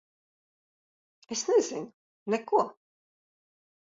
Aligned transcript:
Es 1.35 1.43
nezinu. 1.49 1.89
Neko. 2.35 2.63